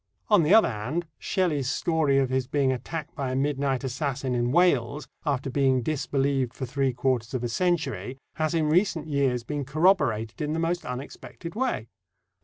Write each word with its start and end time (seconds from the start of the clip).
On 0.29 0.41
the 0.41 0.51
other 0.55 0.67
hand, 0.67 1.05
Shelley's 1.19 1.69
story 1.69 2.17
of 2.17 2.31
his 2.31 2.47
being 2.47 2.71
attacked 2.71 3.13
by 3.13 3.29
a 3.31 3.35
midnight 3.35 3.83
assassin 3.83 4.33
in 4.33 4.51
Wales, 4.51 5.07
after 5.27 5.51
being 5.51 5.83
disbelieved 5.83 6.55
for 6.55 6.65
three 6.65 6.91
quarters 6.91 7.35
of 7.35 7.43
a 7.43 7.47
century, 7.47 8.17
has 8.37 8.55
in 8.55 8.67
recent 8.67 9.05
years 9.05 9.43
been 9.43 9.63
corroborated 9.63 10.41
in 10.41 10.53
the 10.53 10.59
most 10.59 10.85
unexpected 10.87 11.53
way. 11.53 11.87